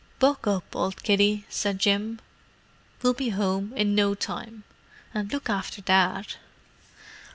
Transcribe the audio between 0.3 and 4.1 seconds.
up, old kiddie," said Jim. "We'll be home in